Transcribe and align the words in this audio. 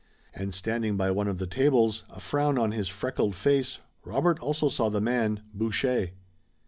And 0.33 0.51
standing 0.55 0.97
by 0.97 1.11
one 1.11 1.27
of 1.27 1.37
the 1.37 1.45
tables, 1.45 2.05
a 2.09 2.19
frown 2.19 2.57
on 2.57 2.71
his 2.71 2.87
freckled 2.87 3.35
face, 3.35 3.77
Robert 4.03 4.39
also 4.39 4.67
saw 4.67 4.89
the 4.89 4.99
man, 4.99 5.43
Boucher. 5.53 6.13